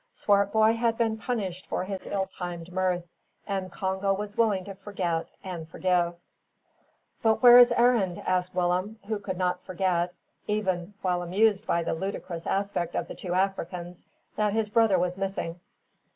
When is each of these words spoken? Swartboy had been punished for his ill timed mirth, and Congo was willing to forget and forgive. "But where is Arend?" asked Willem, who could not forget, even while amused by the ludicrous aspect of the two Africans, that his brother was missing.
Swartboy 0.13 0.73
had 0.77 0.97
been 0.97 1.15
punished 1.15 1.67
for 1.67 1.83
his 1.83 2.07
ill 2.07 2.25
timed 2.25 2.71
mirth, 2.73 3.03
and 3.45 3.71
Congo 3.71 4.11
was 4.13 4.35
willing 4.35 4.65
to 4.65 4.73
forget 4.73 5.27
and 5.43 5.69
forgive. 5.69 6.15
"But 7.21 7.43
where 7.43 7.59
is 7.59 7.71
Arend?" 7.71 8.17
asked 8.25 8.55
Willem, 8.55 8.97
who 9.05 9.19
could 9.19 9.37
not 9.37 9.61
forget, 9.61 10.11
even 10.47 10.95
while 11.03 11.21
amused 11.21 11.67
by 11.67 11.83
the 11.83 11.93
ludicrous 11.93 12.47
aspect 12.47 12.95
of 12.95 13.07
the 13.07 13.13
two 13.13 13.35
Africans, 13.35 14.07
that 14.37 14.53
his 14.53 14.69
brother 14.69 14.97
was 14.97 15.19
missing. 15.19 15.59